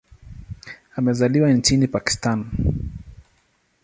Amezaliwa 0.95 1.53
nchini 1.53 1.87
Pakistan. 1.87 2.45